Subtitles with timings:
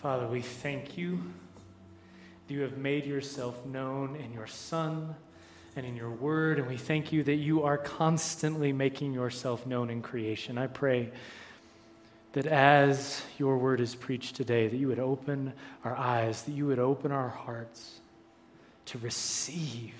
[0.00, 1.20] Father, we thank you
[2.46, 5.16] that you have made yourself known in your Son
[5.74, 9.90] and in your word, and we thank you that you are constantly making yourself known
[9.90, 10.56] in creation.
[10.56, 11.10] I pray
[12.32, 16.66] that as your word is preached today, that you would open our eyes, that you
[16.66, 17.98] would open our hearts
[18.86, 19.94] to receive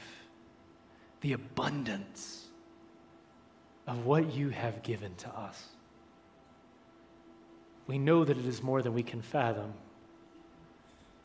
[1.22, 2.46] the abundance
[3.88, 5.60] of what you have given to us.
[7.88, 9.72] We know that it is more than we can fathom,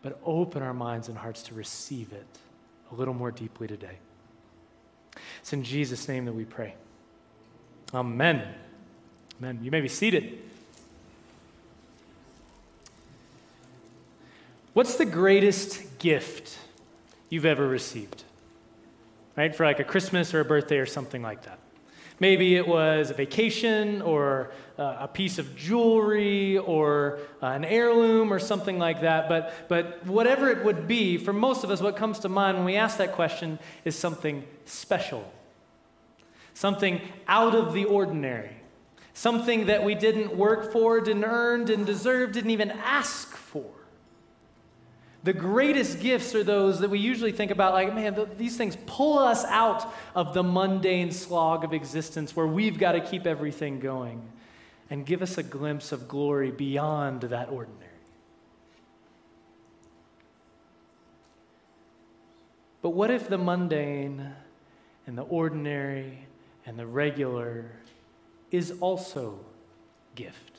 [0.04, 2.28] but open our minds and hearts to receive it
[2.92, 3.98] a little more deeply today.
[5.40, 6.76] It's in Jesus' name that we pray.
[7.94, 8.48] Amen.
[9.40, 9.60] Amen.
[9.64, 10.40] You may be seated.
[14.74, 16.58] What's the greatest gift
[17.30, 18.24] you've ever received?
[19.36, 19.56] Right?
[19.56, 21.60] For like a Christmas or a birthday or something like that.
[22.20, 28.32] Maybe it was a vacation or uh, a piece of jewelry or uh, an heirloom
[28.32, 29.28] or something like that.
[29.28, 32.66] But, but whatever it would be, for most of us, what comes to mind when
[32.66, 35.32] we ask that question is something special,
[36.54, 38.56] something out of the ordinary,
[39.14, 43.66] something that we didn't work for, didn't earn, didn't deserve, didn't even ask for.
[45.24, 48.78] The greatest gifts are those that we usually think about, like, man, th- these things
[48.86, 53.80] pull us out of the mundane slog of existence where we've got to keep everything
[53.80, 54.22] going
[54.90, 57.80] and give us a glimpse of glory beyond that ordinary.
[62.82, 64.30] But what if the mundane
[65.08, 66.28] and the ordinary
[66.66, 67.72] and the regular
[68.52, 69.40] is also
[70.16, 70.53] gift?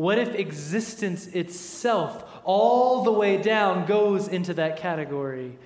[0.00, 5.58] What if existence itself, all the way down, goes into that category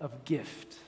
[0.00, 0.78] of gift?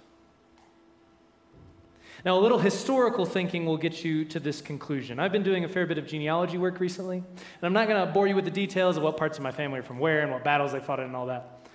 [2.24, 5.20] Now, a little historical thinking will get you to this conclusion.
[5.20, 8.10] I've been doing a fair bit of genealogy work recently, and I'm not going to
[8.10, 10.32] bore you with the details of what parts of my family are from where and
[10.32, 11.68] what battles they fought in and all that.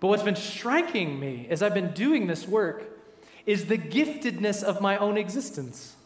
[0.00, 2.84] But what's been striking me as I've been doing this work
[3.46, 5.96] is the giftedness of my own existence.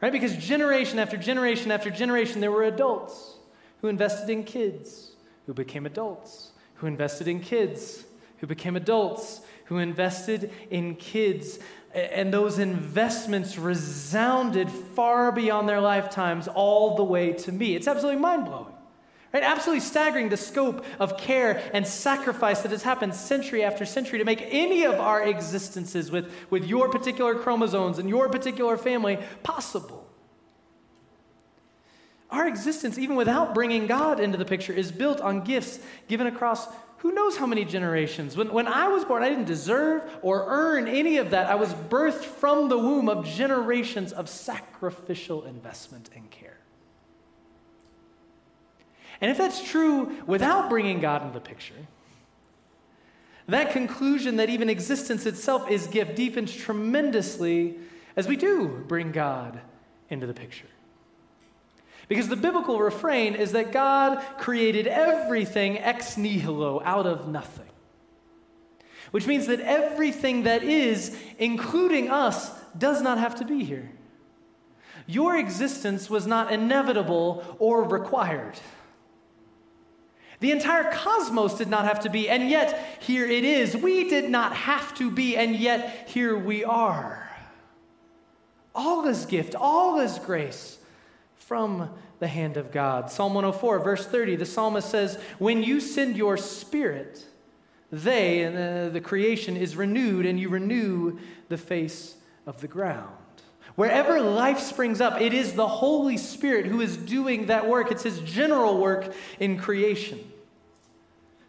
[0.00, 0.12] Right?
[0.12, 3.36] Because generation after generation after generation, there were adults
[3.80, 5.12] who invested in kids,
[5.46, 8.04] who became adults, who invested in kids,
[8.38, 11.58] who became adults, who invested in kids.
[11.94, 17.74] And those investments resounded far beyond their lifetimes, all the way to me.
[17.74, 18.75] It's absolutely mind blowing.
[19.32, 19.42] Right?
[19.42, 24.24] Absolutely staggering the scope of care and sacrifice that has happened century after century to
[24.24, 30.06] make any of our existences with, with your particular chromosomes and your particular family possible.
[32.30, 36.66] Our existence, even without bringing God into the picture, is built on gifts given across
[36.98, 38.36] who knows how many generations.
[38.36, 41.46] When, when I was born, I didn't deserve or earn any of that.
[41.46, 46.58] I was birthed from the womb of generations of sacrificial investment and care.
[49.20, 51.74] And if that's true without bringing God into the picture,
[53.48, 57.76] that conclusion that even existence itself is gift deepens tremendously
[58.16, 59.60] as we do bring God
[60.10, 60.66] into the picture.
[62.08, 67.66] Because the biblical refrain is that God created everything ex nihilo, out of nothing.
[69.10, 73.90] Which means that everything that is, including us, does not have to be here.
[75.06, 78.58] Your existence was not inevitable or required.
[80.40, 83.76] The entire cosmos did not have to be, and yet here it is.
[83.76, 87.30] We did not have to be, and yet here we are.
[88.74, 90.78] All is gift, all is grace
[91.34, 93.10] from the hand of God.
[93.10, 97.24] Psalm 104, verse 30, the psalmist says, When you send your spirit,
[97.90, 101.18] they, and the, the creation, is renewed, and you renew
[101.48, 102.16] the face
[102.46, 103.16] of the ground.
[103.76, 107.92] Wherever life springs up, it is the Holy Spirit who is doing that work.
[107.92, 110.18] It's his general work in creation.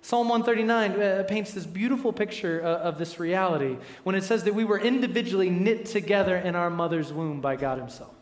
[0.01, 4.53] Psalm 139 uh, paints this beautiful picture uh, of this reality when it says that
[4.53, 8.13] we were individually knit together in our mother's womb by God Himself.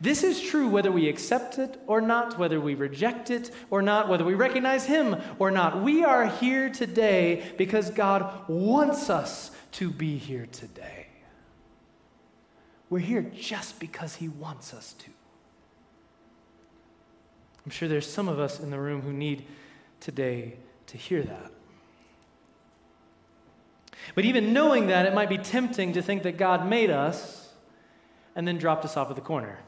[0.00, 4.08] This is true whether we accept it or not, whether we reject it or not,
[4.08, 5.82] whether we recognize Him or not.
[5.82, 11.05] We are here today because God wants us to be here today.
[12.88, 15.10] We're here just because He wants us to.
[17.64, 19.44] I'm sure there's some of us in the room who need
[19.98, 20.54] today
[20.86, 21.50] to hear that.
[24.14, 27.52] But even knowing that, it might be tempting to think that God made us
[28.36, 29.58] and then dropped us off at the corner.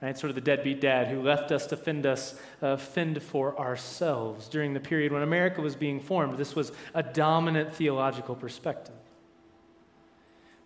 [0.00, 0.16] Right?
[0.16, 4.48] Sort of the deadbeat dad who left us to fend us, uh, fend for ourselves
[4.48, 6.38] during the period when America was being formed.
[6.38, 8.94] This was a dominant theological perspective.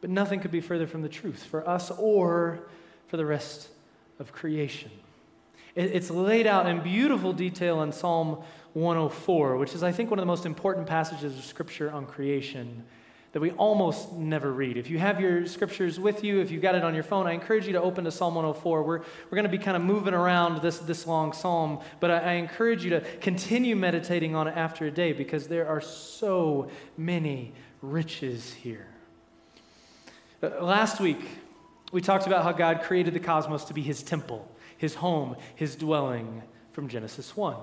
[0.03, 2.61] But nothing could be further from the truth for us or
[3.07, 3.69] for the rest
[4.19, 4.91] of creation.
[5.75, 8.43] It's laid out in beautiful detail in Psalm
[8.75, 12.85] 104, which is, I think, one of the most important passages of Scripture on creation
[13.33, 14.77] that we almost never read.
[14.77, 17.33] If you have your scriptures with you, if you've got it on your phone, I
[17.33, 18.83] encourage you to open to Psalm 104.
[18.83, 22.19] We're, we're going to be kind of moving around this, this long psalm, but I,
[22.19, 26.69] I encourage you to continue meditating on it after a day because there are so
[26.99, 28.92] many riches here.
[30.43, 31.21] Uh, last week,
[31.93, 35.77] we talked about how God created the cosmos to be his temple, his home, his
[35.77, 36.43] dwelling
[36.73, 37.55] from Genesis 1.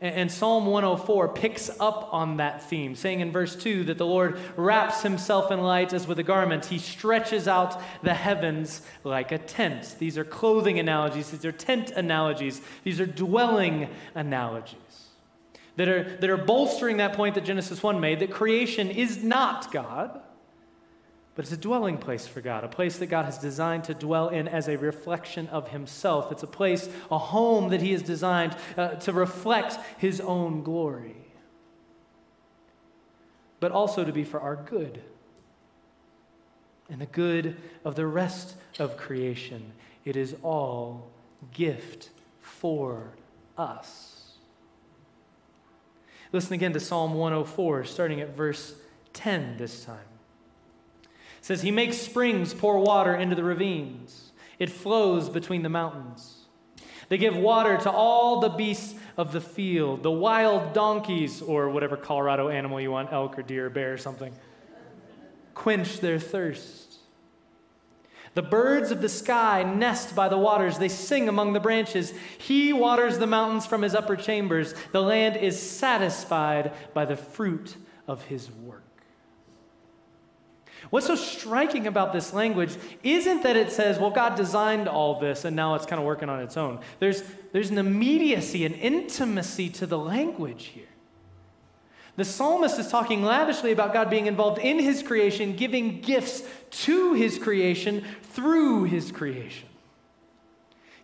[0.00, 4.38] And, Psalm 104 picks up on that theme, saying in verse 2 that the Lord
[4.56, 6.64] wraps himself in light as with a garment.
[6.64, 9.96] He stretches out the heavens like a tent.
[9.98, 14.78] These are clothing analogies, these are tent analogies, these are dwelling analogies
[15.76, 19.70] that are, that are bolstering that point that Genesis 1 made that creation is not
[19.70, 20.22] God
[21.34, 24.28] but it's a dwelling place for God, a place that God has designed to dwell
[24.28, 26.30] in as a reflection of Himself.
[26.30, 31.16] It's a place, a home that He has designed uh, to reflect His own glory,
[33.60, 35.02] but also to be for our good
[36.90, 39.72] and the good of the rest of creation.
[40.04, 41.10] It is all
[41.54, 43.14] gift for
[43.56, 44.34] us.
[46.30, 48.74] Listen again to Psalm 104, starting at verse
[49.14, 50.11] 10 this time
[51.42, 56.38] says, He makes springs pour water into the ravines, it flows between the mountains.
[57.10, 61.94] They give water to all the beasts of the field, the wild donkeys, or whatever
[61.98, 64.32] Colorado animal you want, elk or deer or bear or something.
[65.52, 66.96] Quench their thirst.
[68.34, 70.78] The birds of the sky nest by the waters.
[70.78, 72.14] They sing among the branches.
[72.38, 74.74] He waters the mountains from his upper chambers.
[74.92, 77.76] The land is satisfied by the fruit
[78.08, 78.91] of his work.
[80.90, 85.44] What's so striking about this language isn't that it says, well, God designed all this
[85.44, 86.80] and now it's kind of working on its own.
[86.98, 90.86] There's, there's an immediacy, an intimacy to the language here.
[92.16, 97.14] The psalmist is talking lavishly about God being involved in his creation, giving gifts to
[97.14, 99.68] his creation through his creation.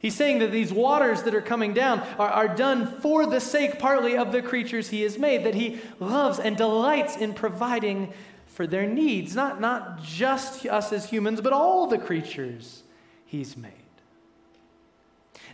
[0.00, 3.78] He's saying that these waters that are coming down are, are done for the sake,
[3.78, 8.12] partly, of the creatures he has made, that he loves and delights in providing
[8.58, 12.82] for their needs, not, not just us as humans, but all the creatures
[13.24, 13.70] he's made.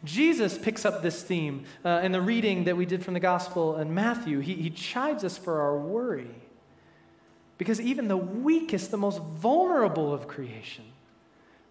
[0.05, 3.77] Jesus picks up this theme uh, in the reading that we did from the gospel
[3.77, 4.41] in Matthew.
[4.41, 6.31] He, he chides us for our worry.
[7.59, 10.87] Because even the weakest, the most vulnerable of creation,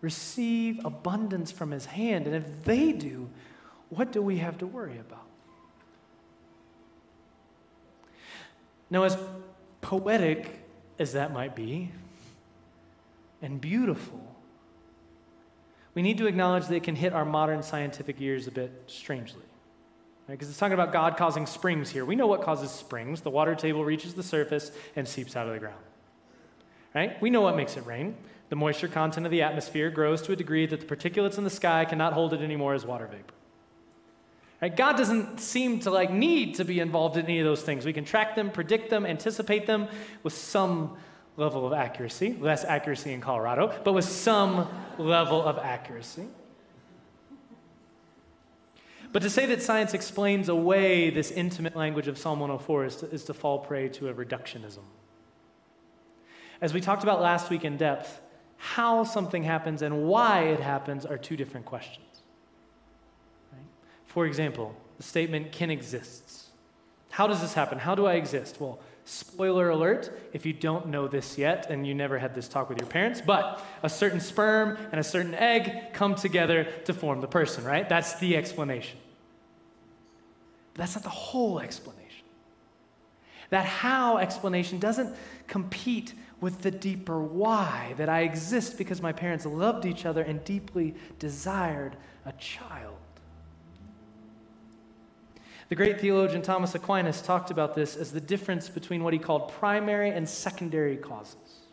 [0.02, 2.28] receive abundance from his hand.
[2.28, 3.28] And if they do,
[3.90, 5.26] what do we have to worry about?
[8.92, 9.18] Now, as
[9.82, 10.63] poetic
[11.00, 11.92] as that might be,
[13.42, 14.34] and beautiful,
[15.94, 19.44] we need to acknowledge that it can hit our modern scientific ears a bit strangely.
[20.28, 20.52] Because right?
[20.52, 22.06] it's talking about God causing springs here.
[22.06, 23.22] We know what causes springs.
[23.22, 25.84] The water table reaches the surface and seeps out of the ground.
[26.96, 27.22] Right?
[27.22, 28.16] We know what makes it rain.
[28.50, 31.50] The moisture content of the atmosphere grows to a degree that the particulates in the
[31.50, 33.34] sky cannot hold it anymore as water vapor.
[34.64, 34.74] Right?
[34.74, 37.86] God doesn't seem to like need to be involved in any of those things.
[37.86, 39.90] We can track them, predict them, anticipate them
[40.24, 40.96] with some
[41.36, 46.28] level of accuracy, less accuracy in Colorado, but with some level of accuracy.
[49.12, 53.12] But to say that science explains away this intimate language of Psalm 104 is to,
[53.12, 54.86] is to fall prey to a reductionism.
[56.62, 58.22] As we talked about last week in depth,
[58.56, 62.13] how something happens and why it happens are two different questions.
[64.14, 66.50] For example, the statement Ken exists.
[67.10, 67.80] How does this happen?
[67.80, 68.62] How do I exist?
[68.62, 72.70] Well, spoiler alert if you don't know this yet and you never had this talk
[72.70, 77.22] with your parents, but a certain sperm and a certain egg come together to form
[77.22, 77.90] the person, right?
[77.90, 79.00] That's the explanation.
[80.76, 82.28] But that's not the whole explanation.
[83.50, 85.16] That how explanation doesn't
[85.48, 90.44] compete with the deeper why that I exist because my parents loved each other and
[90.44, 92.98] deeply desired a child.
[95.74, 99.52] The great theologian Thomas Aquinas talked about this as the difference between what he called
[99.54, 101.66] primary and secondary causes.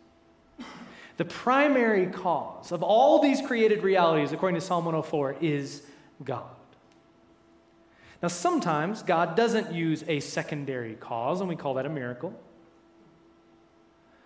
[1.19, 5.83] The primary cause of all these created realities, according to Psalm 104, is
[6.25, 6.49] God.
[8.23, 12.33] Now, sometimes God doesn't use a secondary cause, and we call that a miracle.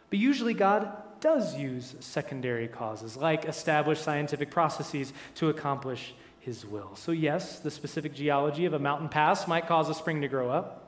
[0.08, 6.94] But usually, God does use secondary causes, like established scientific processes to accomplish his will.
[6.94, 10.50] So, yes, the specific geology of a mountain pass might cause a spring to grow
[10.50, 10.82] up.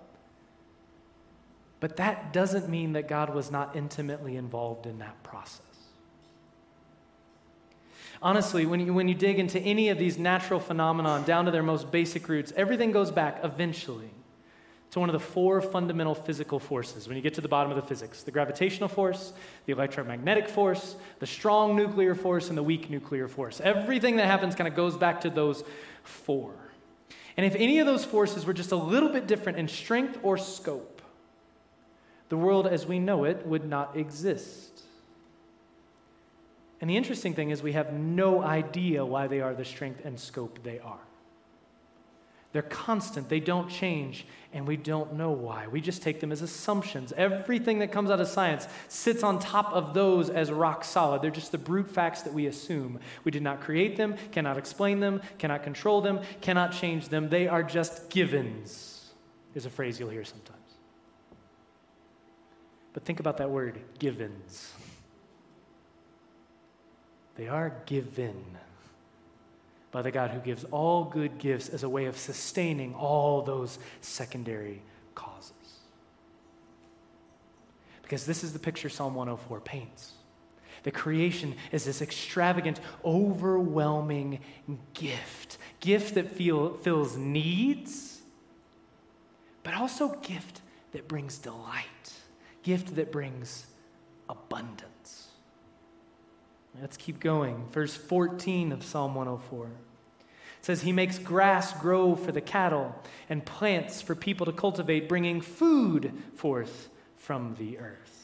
[1.81, 5.61] But that doesn't mean that God was not intimately involved in that process.
[8.21, 11.63] Honestly, when you, when you dig into any of these natural phenomena down to their
[11.63, 14.11] most basic roots, everything goes back eventually
[14.91, 17.77] to one of the four fundamental physical forces when you get to the bottom of
[17.77, 19.33] the physics the gravitational force,
[19.67, 23.61] the electromagnetic force, the strong nuclear force, and the weak nuclear force.
[23.61, 25.65] Everything that happens kind of goes back to those
[26.03, 26.53] four.
[27.37, 30.39] And if any of those forces were just a little bit different in strength or
[30.39, 31.03] scope,
[32.29, 34.83] the world as we know it would not exist.
[36.81, 40.19] And the interesting thing is, we have no idea why they are the strength and
[40.19, 40.99] scope they are.
[42.57, 45.67] They're constant, they don't change, and we don't know why.
[45.67, 47.13] We just take them as assumptions.
[47.15, 51.21] Everything that comes out of science sits on top of those as rock solid.
[51.21, 52.99] They're just the brute facts that we assume.
[53.25, 57.29] We did not create them, cannot explain them, cannot control them, cannot change them.
[57.29, 59.13] They are just givens,
[59.55, 60.57] is a phrase you'll hear sometimes.
[62.95, 64.73] But think about that word, givens.
[67.35, 68.43] They are given
[69.97, 73.79] by the God who gives all good gifts as a way of sustaining all those
[74.03, 74.83] secondary
[75.15, 75.55] causes.
[78.03, 80.13] Because this is the picture Psalm 104 paints.
[80.83, 84.41] The creation is this extravagant, overwhelming
[84.93, 85.57] gift.
[85.81, 88.21] Gift that feel, fills needs,
[89.63, 90.61] but also gift
[90.93, 92.13] that brings delight.
[92.63, 93.65] Gift that brings
[94.29, 95.26] abundance.
[96.81, 97.67] Let's keep going.
[97.71, 99.71] Verse 14 of Psalm 104
[100.61, 102.95] says he makes grass grow for the cattle
[103.29, 108.17] and plants for people to cultivate, bringing food forth from the earth.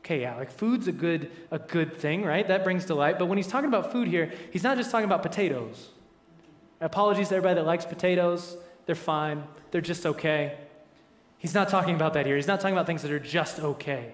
[0.00, 2.46] Okay, yeah, like food's a good, a good thing, right?
[2.46, 3.18] That brings delight.
[3.18, 5.88] But when he's talking about food here, he's not just talking about potatoes.
[6.80, 8.56] Apologies to everybody that likes potatoes.
[8.84, 9.44] They're fine.
[9.70, 10.58] They're just okay.
[11.38, 12.36] He's not talking about that here.
[12.36, 14.12] He's not talking about things that are just okay.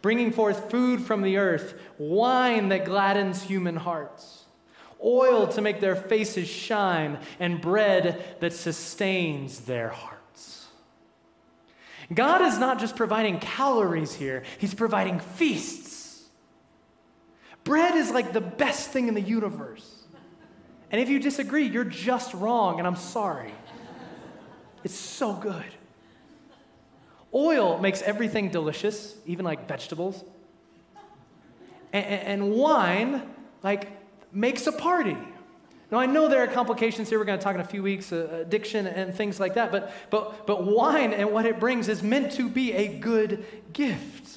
[0.00, 4.46] Bringing forth food from the earth, wine that gladdens human hearts
[5.02, 10.66] oil to make their faces shine, and bread that sustains their hearts.
[12.12, 16.24] God is not just providing calories here, He's providing feasts.
[17.64, 19.94] Bread is like the best thing in the universe.
[20.90, 23.52] And if you disagree, you're just wrong, and I'm sorry.
[24.84, 25.64] It's so good.
[27.34, 30.24] Oil makes everything delicious, even like vegetables.
[31.92, 33.22] And, and, wine,
[33.62, 33.88] like
[34.32, 35.16] makes a party.
[35.90, 37.18] Now, I know there are complications here.
[37.18, 39.72] We're going to talk in a few weeks, uh, addiction and things like that.
[39.72, 44.36] But, but, but wine and what it brings is meant to be a good gift.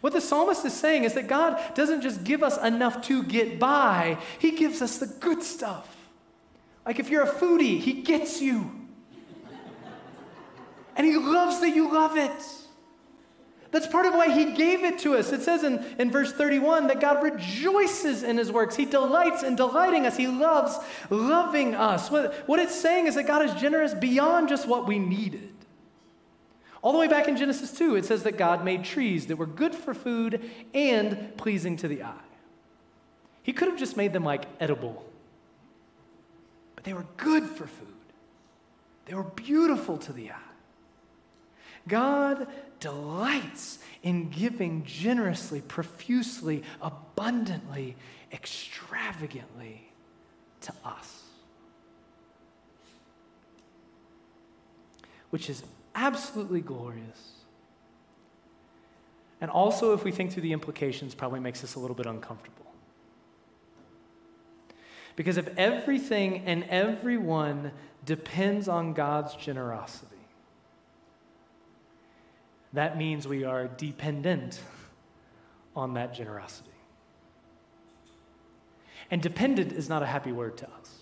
[0.00, 3.58] What the psalmist is saying is that God doesn't just give us enough to get
[3.58, 5.96] by, He gives us the good stuff.
[6.86, 8.79] Like if you're a foodie, He gets you.
[11.00, 12.30] And He loves that you love it.
[13.70, 15.32] That's part of why he gave it to us.
[15.32, 18.76] It says in, in verse 31 that God rejoices in his works.
[18.76, 20.18] He delights in delighting us.
[20.18, 20.76] He loves
[21.08, 22.10] loving us.
[22.10, 25.54] What, what it's saying is that God is generous beyond just what we needed.
[26.82, 29.46] All the way back in Genesis 2, it says that God made trees that were
[29.46, 32.12] good for food and pleasing to the eye.
[33.42, 35.02] He could have just made them like edible,
[36.74, 37.86] but they were good for food,
[39.06, 40.49] they were beautiful to the eye.
[41.88, 42.46] God
[42.78, 47.96] delights in giving generously, profusely, abundantly,
[48.32, 49.90] extravagantly
[50.62, 51.22] to us.
[55.30, 55.62] Which is
[55.94, 57.32] absolutely glorious.
[59.40, 62.66] And also, if we think through the implications, probably makes us a little bit uncomfortable.
[65.16, 67.72] Because if everything and everyone
[68.04, 70.19] depends on God's generosity,
[72.72, 74.60] that means we are dependent
[75.74, 76.70] on that generosity.
[79.10, 81.00] And dependent is not a happy word to us.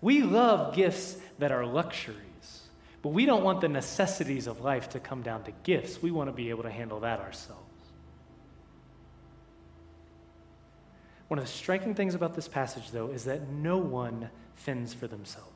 [0.00, 2.62] We love gifts that are luxuries,
[3.02, 6.00] but we don't want the necessities of life to come down to gifts.
[6.00, 7.62] We want to be able to handle that ourselves.
[11.28, 15.08] One of the striking things about this passage, though, is that no one fends for
[15.08, 15.55] themselves.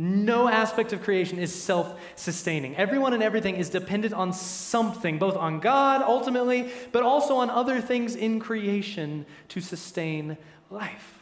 [0.00, 2.76] No aspect of creation is self sustaining.
[2.76, 7.80] Everyone and everything is dependent on something, both on God ultimately, but also on other
[7.80, 10.38] things in creation to sustain
[10.70, 11.18] life.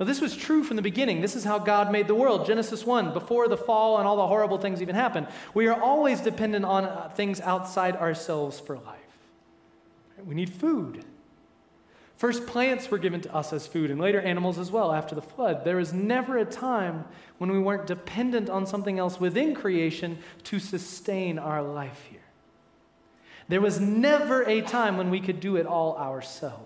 [0.00, 1.20] Now, this was true from the beginning.
[1.20, 2.46] This is how God made the world.
[2.46, 5.26] Genesis 1, before the fall and all the horrible things even happened.
[5.52, 8.96] We are always dependent on things outside ourselves for life.
[10.24, 11.04] We need food.
[12.16, 15.22] First, plants were given to us as food, and later animals as well after the
[15.22, 15.64] flood.
[15.64, 17.04] There was never a time
[17.36, 22.20] when we weren't dependent on something else within creation to sustain our life here.
[23.48, 26.62] There was never a time when we could do it all ourselves.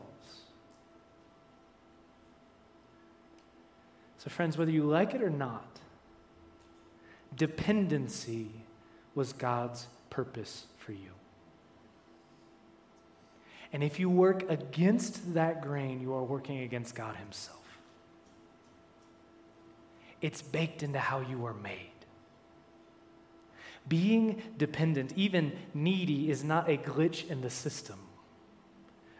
[4.19, 5.81] So, friends, whether you like it or not,
[7.37, 8.51] dependency
[9.15, 11.11] was God's purpose for you.
[13.73, 17.59] And if you work against that grain, you are working against God Himself.
[20.21, 21.87] It's baked into how you are made.
[23.89, 27.99] Being dependent, even needy, is not a glitch in the system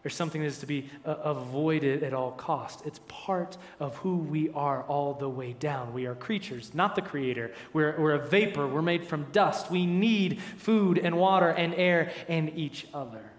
[0.05, 2.83] or something that is to be uh, avoided at all cost.
[2.87, 5.93] It's part of who we are all the way down.
[5.93, 7.53] We are creatures, not the creator.
[7.73, 8.67] We're, we're a vapor.
[8.67, 9.71] We're made from dust.
[9.71, 13.30] We need food and water and air and each other.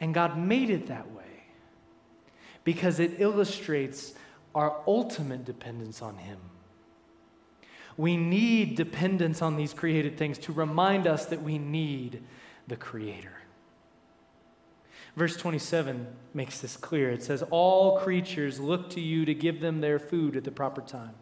[0.00, 1.24] And God made it that way
[2.64, 4.14] because it illustrates
[4.54, 6.38] our ultimate dependence on Him.
[7.96, 12.22] We need dependence on these created things to remind us that we need
[12.66, 13.32] the Creator.
[15.16, 17.10] Verse 27 makes this clear.
[17.10, 20.80] It says, All creatures look to you to give them their food at the proper
[20.80, 21.14] time.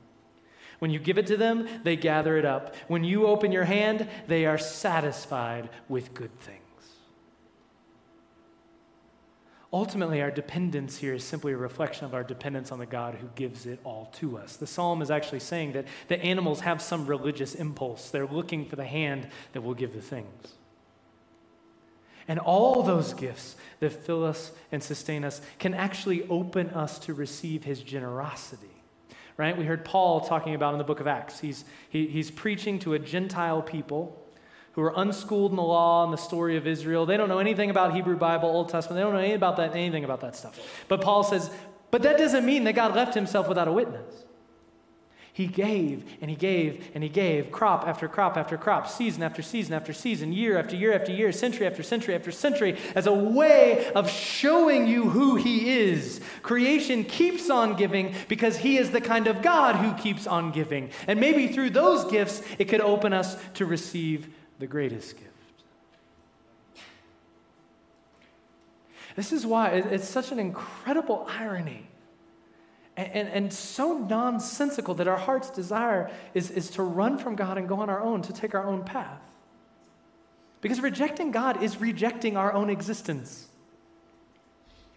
[0.79, 2.75] When you give it to them, they gather it up.
[2.89, 6.62] When you open your hand, they are satisfied with good things.
[9.75, 13.29] Ultimately, our dependence here is simply a reflection of our dependence on the God who
[13.35, 14.57] gives it all to us.
[14.57, 18.11] The psalm is actually saying that the animals have some religious impulse.
[18.11, 20.53] They're looking for the hand that will give the things.
[22.29, 27.15] And all those gifts that fill us and sustain us can actually open us to
[27.15, 28.69] receive his generosity.
[29.39, 29.57] Right?
[29.57, 31.41] We heard Paul talking about in the book of Acts.
[31.41, 34.22] He's, he, he's preaching to a Gentile people
[34.73, 37.07] who are unschooled in the law and the story of Israel.
[37.07, 38.99] They don't know anything about Hebrew Bible, Old Testament.
[38.99, 40.59] They don't know anything about that, anything about that stuff.
[40.89, 41.51] But Paul says,
[41.91, 44.25] but that doesn't mean that God left himself without a witness.
[45.35, 49.41] He gave and he gave and he gave crop after crop after crop, season after
[49.41, 53.13] season after season, year after year after year, century after century after century, as a
[53.13, 56.21] way of showing you who he is.
[56.43, 60.91] Creation keeps on giving because he is the kind of God who keeps on giving.
[61.07, 65.29] And maybe through those gifts, it could open us to receive the greatest gift.
[69.17, 71.89] This is why it's such an incredible irony
[72.97, 77.59] and, and, and, so nonsensical that our heart's desire is, is to run from God
[77.59, 79.23] and go on our own, to take our own path.
[80.61, 83.49] Because rejecting God is rejecting our own existence.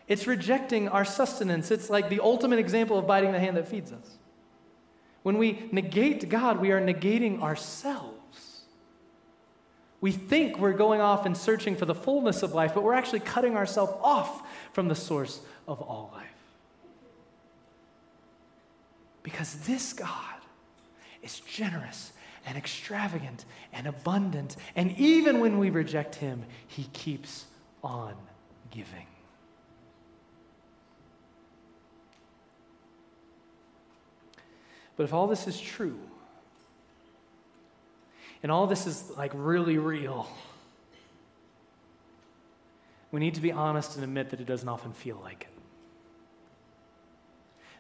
[0.08, 1.71] It's rejecting our sustenance.
[1.71, 4.17] It's like the ultimate example of biting the hand that feeds us.
[5.23, 8.14] When we negate God, we are negating ourselves.
[10.05, 13.21] We think we're going off and searching for the fullness of life, but we're actually
[13.21, 16.27] cutting ourselves off from the source of all life.
[19.23, 20.35] Because this God
[21.23, 22.13] is generous
[22.45, 27.45] and extravagant and abundant, and even when we reject Him, He keeps
[27.83, 28.13] on
[28.69, 29.07] giving.
[34.97, 35.97] But if all this is true,
[38.45, 40.29] and all this is like really real,
[43.12, 45.60] we need to be honest and admit that it doesn't often feel like it.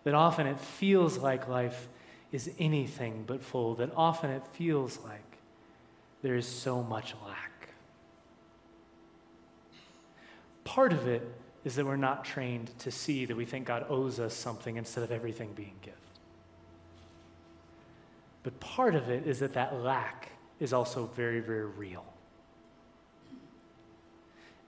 [0.05, 1.87] That often it feels like life
[2.31, 5.37] is anything but full, that often it feels like
[6.23, 7.69] there is so much lack.
[10.63, 11.21] Part of it
[11.63, 15.03] is that we're not trained to see that we think God owes us something instead
[15.03, 15.99] of everything being gift.
[18.41, 22.05] But part of it is that that lack is also very, very real.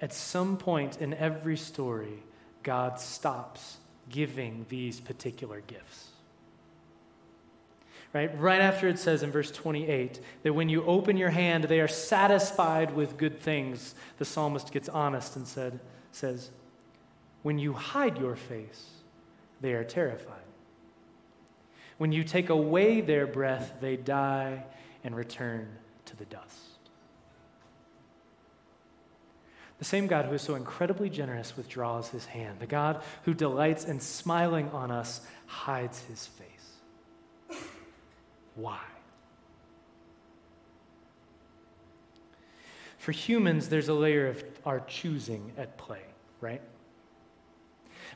[0.02, 2.24] At some point in every story,
[2.64, 3.78] God stops
[4.10, 6.10] giving these particular gifts.
[8.14, 8.40] Right?
[8.40, 11.88] Right after it says in verse 28 that when you open your hand, they are
[11.88, 15.80] satisfied with good things, the psalmist gets honest and said,
[16.12, 16.52] says,
[17.44, 18.88] When you hide your face,
[19.62, 20.36] they are terrified.
[21.98, 24.64] When you take away their breath, they die
[25.08, 25.70] and return
[26.04, 26.60] to the dust.
[29.80, 32.60] The same God who is so incredibly generous withdraws his hand.
[32.60, 37.62] The God who delights in smiling on us hides his face.
[38.56, 38.82] Why?
[42.98, 46.02] For humans, there's a layer of our choosing at play,
[46.42, 46.62] right?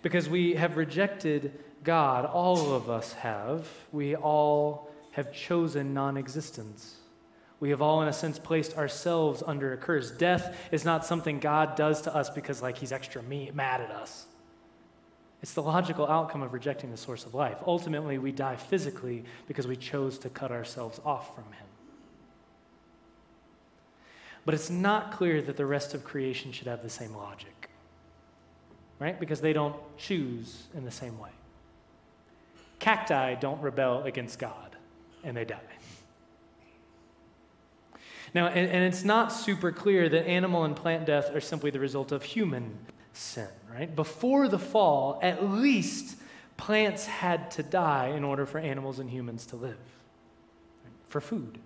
[0.01, 3.65] Because we have rejected God, all of us have.
[3.93, 6.95] We all have chosen non existence.
[7.59, 10.09] We have all, in a sense, placed ourselves under a curse.
[10.09, 13.91] Death is not something God does to us because, like, he's extra me- mad at
[13.91, 14.25] us.
[15.41, 17.57] It's the logical outcome of rejecting the source of life.
[17.65, 21.67] Ultimately, we die physically because we chose to cut ourselves off from him.
[24.45, 27.69] But it's not clear that the rest of creation should have the same logic,
[28.99, 29.19] right?
[29.19, 31.29] Because they don't choose in the same way.
[32.79, 34.70] Cacti don't rebel against God,
[35.23, 35.59] and they die.
[38.33, 41.81] Now, and, and, it's not super clear that animal and plant death are simply the
[41.81, 42.77] result of human
[43.11, 43.93] sin, right?
[43.93, 46.17] Before the fall, at least
[46.55, 49.77] plants had to die in order for animals and humans to live,
[50.83, 50.93] right?
[51.09, 51.57] for food.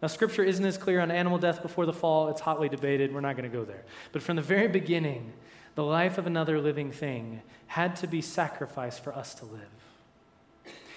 [0.00, 2.28] Now, scripture isn't as clear on animal death before the fall.
[2.28, 3.14] It's hotly debated.
[3.14, 3.84] We're not going to go there.
[4.10, 5.32] But from the very beginning,
[5.74, 9.60] the life of another living thing had to be sacrificed for us to live.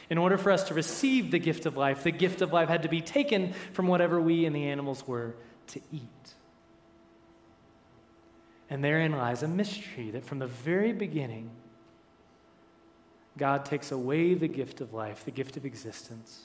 [0.10, 2.84] In order for us to receive the gift of life, the gift of life had
[2.84, 5.36] to be taken from whatever we and the animals were
[5.68, 6.34] to eat.
[8.70, 11.50] And therein lies a mystery that from the very beginning,
[13.38, 16.44] God takes away the gift of life, the gift of existence,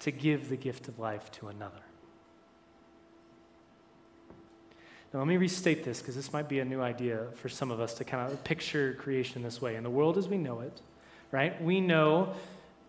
[0.00, 1.82] to give the gift of life to another.
[5.12, 7.80] Now, let me restate this because this might be a new idea for some of
[7.80, 9.76] us to kind of picture creation this way.
[9.76, 10.82] In the world as we know it,
[11.36, 11.62] right?
[11.62, 12.32] We know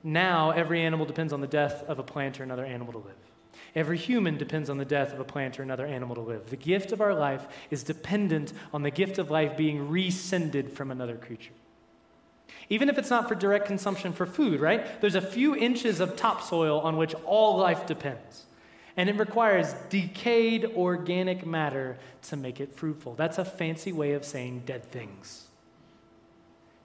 [0.06, 3.16] now every animal depends on the death of a plant or another animal to live.
[3.76, 6.50] Every human depends on the death of a plant or another animal to live.
[6.50, 10.92] The gift of our life is dependent on the gift of life being rescinded from
[10.92, 11.52] another creature.
[12.70, 15.02] Even if it's not for direct consumption for food, right?
[15.02, 18.46] There's a few inches of topsoil on which all life depends.
[18.96, 23.16] And it requires decayed organic matter to make it fruitful.
[23.16, 25.48] That's a fancy way of saying dead things.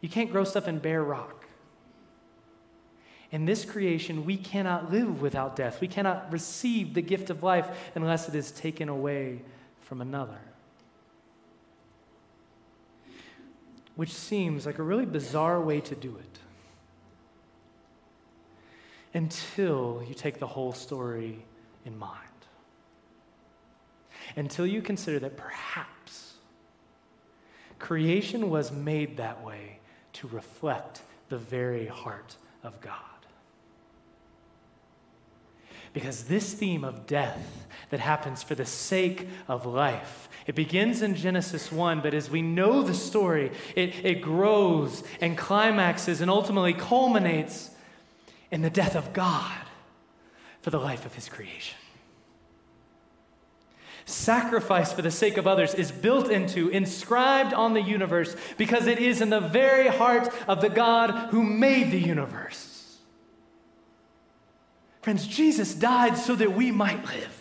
[0.01, 1.41] You can't grow stuff in bare rock.
[3.33, 5.81] In this creation, we cannot live without death.
[5.81, 9.40] We cannot receive the gift of life unless it is taken away
[9.81, 10.38] from another.
[13.97, 16.38] Which seems like a really bizarre way to do it.
[19.14, 21.42] Until you take the whole story
[21.87, 22.18] in mind.
[24.37, 26.35] Until you consider that perhaps
[27.79, 29.79] creation was made that way
[30.14, 33.12] to reflect the very heart of God.
[35.92, 41.14] Because this theme of death that happens for the sake of life, it begins in
[41.14, 46.72] Genesis 1, but as we know the story, it, it grows and climaxes and ultimately
[46.72, 47.70] culminates
[48.50, 49.62] in the death of God
[50.62, 51.76] for the life of his creation.
[54.05, 58.98] Sacrifice for the sake of others is built into, inscribed on the universe, because it
[58.98, 62.71] is in the very heart of the God who made the universe.
[65.02, 67.38] Friends, Jesus died so that we might live.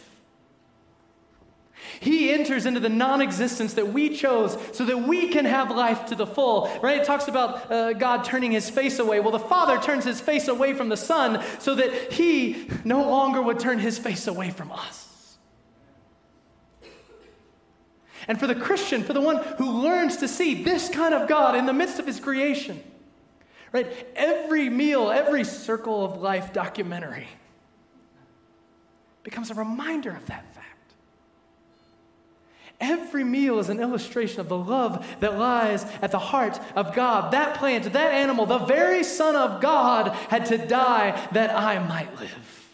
[2.00, 6.08] He enters into the non existence that we chose so that we can have life
[6.08, 7.00] to the full, right?
[7.00, 9.19] It talks about uh, God turning his face away.
[9.19, 13.39] Well, the Father turns his face away from the Son so that he no longer
[13.39, 15.38] would turn his face away from us.
[18.28, 21.56] And for the Christian, for the one who learns to see this kind of God
[21.56, 22.82] in the midst of his creation,
[23.71, 24.08] right?
[24.15, 27.28] Every meal, every circle of life documentary
[29.24, 30.68] becomes a reminder of that fact.
[32.80, 37.32] Every meal is an illustration of the love that lies at the heart of God.
[37.32, 42.20] That plant, that animal, the very Son of God had to die that I might
[42.20, 42.68] live.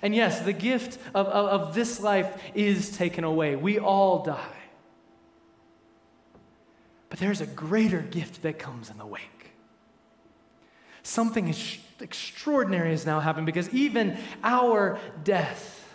[0.00, 3.56] And yes, the gift of, of, of this life is taken away.
[3.56, 4.56] We all die.
[7.08, 9.35] But there's a greater gift that comes in the wake.
[11.06, 11.54] Something
[12.00, 15.88] extraordinary has now happened because even our death,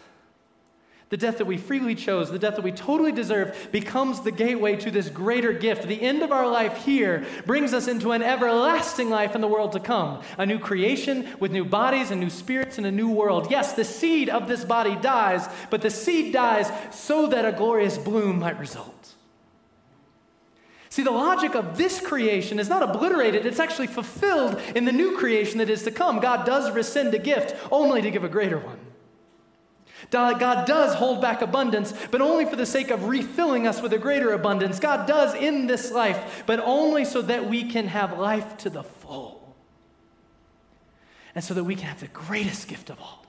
[1.09, 4.77] the death that we freely chose, the death that we totally deserve, becomes the gateway
[4.77, 5.85] to this greater gift.
[5.85, 9.73] The end of our life here brings us into an everlasting life in the world
[9.73, 13.51] to come a new creation with new bodies and new spirits and a new world.
[13.51, 17.97] Yes, the seed of this body dies, but the seed dies so that a glorious
[17.97, 19.00] bloom might result.
[20.91, 25.17] See, the logic of this creation is not obliterated, it's actually fulfilled in the new
[25.17, 26.19] creation that is to come.
[26.19, 28.77] God does rescind a gift only to give a greater one.
[30.09, 33.97] God does hold back abundance, but only for the sake of refilling us with a
[33.97, 34.81] greater abundance.
[34.81, 38.83] God does in this life, but only so that we can have life to the
[38.83, 39.55] full.
[41.33, 43.25] And so that we can have the greatest gift of all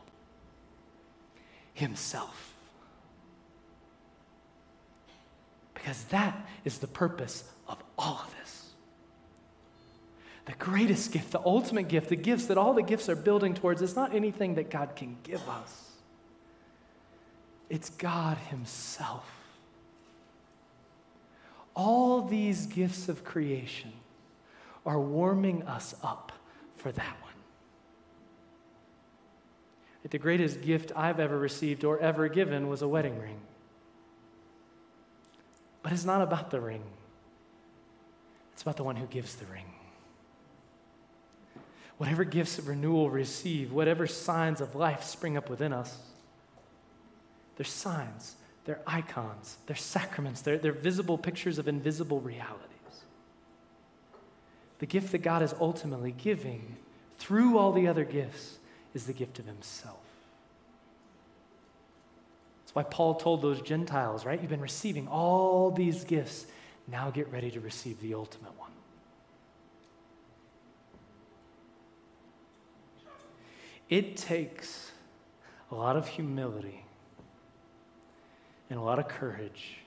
[1.74, 2.51] Himself.
[5.82, 8.70] Because that is the purpose of all of this.
[10.44, 13.82] The greatest gift, the ultimate gift, the gifts that all the gifts are building towards
[13.82, 15.90] is not anything that God can give us,
[17.68, 19.28] it's God Himself.
[21.74, 23.92] All these gifts of creation
[24.84, 26.30] are warming us up
[26.76, 27.32] for that one.
[30.10, 33.40] the greatest gift I've ever received or ever given was a wedding ring.
[35.92, 36.84] But it's not about the ring,
[38.54, 39.66] it's about the one who gives the ring.
[41.98, 45.98] Whatever gifts of renewal receive, whatever signs of life spring up within us,
[47.56, 53.02] they're signs, they're icons, they're sacraments, they're, they're visible pictures of invisible realities.
[54.78, 56.76] The gift that God is ultimately giving
[57.18, 58.56] through all the other gifts
[58.94, 60.11] is the gift of Himself.
[62.72, 64.40] That's why Paul told those Gentiles, right?
[64.40, 66.46] You've been receiving all these gifts.
[66.88, 68.70] Now get ready to receive the ultimate one.
[73.90, 74.90] It takes
[75.70, 76.82] a lot of humility
[78.70, 79.80] and a lot of courage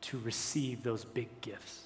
[0.00, 1.82] to receive those big gifts.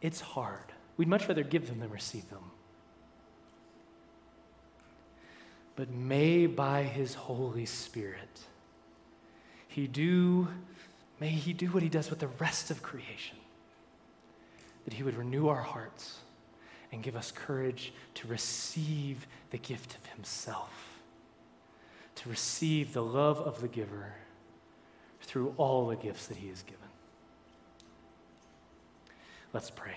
[0.00, 0.72] It's hard.
[0.96, 2.50] We'd much rather give them than receive them.
[5.76, 8.40] But may by his Holy Spirit,
[9.66, 10.48] he do,
[11.18, 13.36] may he do what he does with the rest of creation.
[14.84, 16.18] That he would renew our hearts
[16.92, 21.00] and give us courage to receive the gift of himself,
[22.16, 24.14] to receive the love of the giver
[25.20, 26.78] through all the gifts that he has given.
[29.52, 29.96] Let's pray.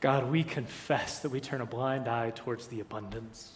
[0.00, 3.54] God, we confess that we turn a blind eye towards the abundance.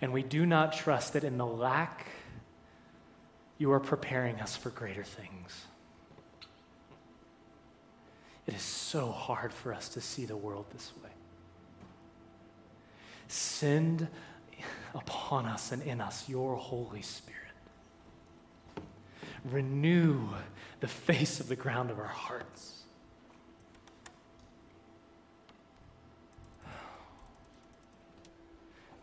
[0.00, 2.06] And we do not trust that in the lack,
[3.58, 5.66] you are preparing us for greater things.
[8.46, 11.10] It is so hard for us to see the world this way.
[13.28, 14.08] Send
[14.94, 17.38] upon us and in us your Holy Spirit.
[19.44, 20.28] Renew
[20.80, 22.77] the face of the ground of our hearts.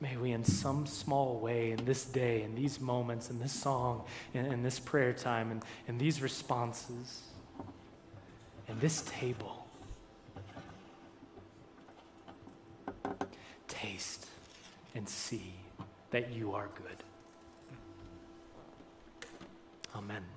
[0.06, 4.04] May we, in some small way, in this day, in these moments, in this song,
[4.36, 7.24] in, in this prayer time, and in, in these responses,
[8.68, 9.66] in this table,
[13.68, 14.28] taste
[14.94, 15.56] and see
[16.12, 17.04] that you are good.
[19.96, 20.35] Amen.